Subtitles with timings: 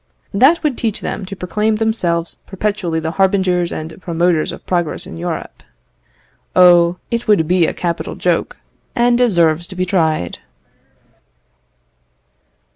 [0.33, 5.15] That would teach them to proclaim themselves perpetually the harbingers and promoters of progress in
[5.15, 5.61] Europe.
[6.55, 6.97] Oh!
[7.11, 8.57] it would be a capital joke,
[8.95, 10.39] and deserves to be tried."